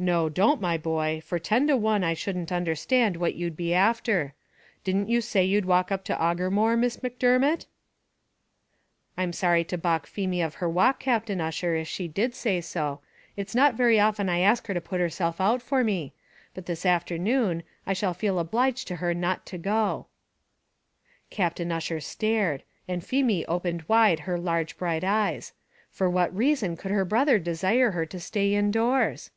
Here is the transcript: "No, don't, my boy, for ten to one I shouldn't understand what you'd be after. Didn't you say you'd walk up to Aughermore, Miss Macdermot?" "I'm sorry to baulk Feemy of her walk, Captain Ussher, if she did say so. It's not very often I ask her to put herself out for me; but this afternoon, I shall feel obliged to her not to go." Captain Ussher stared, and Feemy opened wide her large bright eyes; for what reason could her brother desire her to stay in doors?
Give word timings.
"No, 0.00 0.28
don't, 0.28 0.60
my 0.60 0.76
boy, 0.78 1.20
for 1.26 1.40
ten 1.40 1.66
to 1.66 1.76
one 1.76 2.04
I 2.04 2.14
shouldn't 2.14 2.52
understand 2.52 3.16
what 3.16 3.34
you'd 3.34 3.56
be 3.56 3.74
after. 3.74 4.32
Didn't 4.84 5.08
you 5.08 5.20
say 5.20 5.44
you'd 5.44 5.64
walk 5.64 5.90
up 5.90 6.04
to 6.04 6.14
Aughermore, 6.16 6.76
Miss 6.78 6.98
Macdermot?" 7.02 7.66
"I'm 9.16 9.32
sorry 9.32 9.64
to 9.64 9.76
baulk 9.76 10.06
Feemy 10.06 10.40
of 10.40 10.54
her 10.62 10.68
walk, 10.68 11.00
Captain 11.00 11.40
Ussher, 11.40 11.74
if 11.74 11.88
she 11.88 12.06
did 12.06 12.36
say 12.36 12.60
so. 12.60 13.00
It's 13.36 13.56
not 13.56 13.74
very 13.74 13.98
often 13.98 14.28
I 14.28 14.38
ask 14.38 14.68
her 14.68 14.74
to 14.74 14.80
put 14.80 15.00
herself 15.00 15.40
out 15.40 15.62
for 15.62 15.82
me; 15.82 16.12
but 16.54 16.66
this 16.66 16.86
afternoon, 16.86 17.64
I 17.84 17.92
shall 17.92 18.14
feel 18.14 18.38
obliged 18.38 18.86
to 18.86 18.94
her 18.98 19.14
not 19.14 19.46
to 19.46 19.58
go." 19.58 20.06
Captain 21.28 21.72
Ussher 21.72 21.98
stared, 22.00 22.62
and 22.86 23.04
Feemy 23.04 23.44
opened 23.46 23.82
wide 23.88 24.20
her 24.20 24.38
large 24.38 24.78
bright 24.78 25.02
eyes; 25.02 25.54
for 25.90 26.08
what 26.08 26.32
reason 26.32 26.76
could 26.76 26.92
her 26.92 27.04
brother 27.04 27.40
desire 27.40 27.90
her 27.90 28.06
to 28.06 28.20
stay 28.20 28.54
in 28.54 28.70
doors? 28.70 29.32